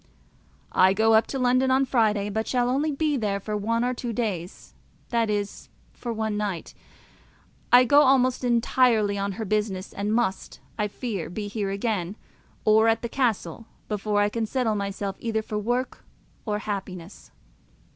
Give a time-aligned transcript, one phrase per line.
[0.71, 3.93] I go up to London on Friday, but shall only be there for one or
[3.93, 4.73] two days,
[5.09, 6.73] that is, for one night.
[7.71, 12.15] I go almost entirely on her business, and must, I fear, be here again,
[12.65, 16.03] or at the castle, before I can settle myself either for work
[16.47, 17.29] or happiness.